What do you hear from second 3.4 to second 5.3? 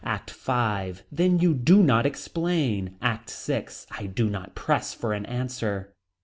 VI. I do not press for an